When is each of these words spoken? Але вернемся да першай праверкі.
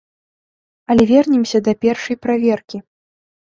Але 0.93 1.03
вернемся 1.11 1.57
да 1.69 1.77
першай 1.87 2.15
праверкі. 2.27 2.77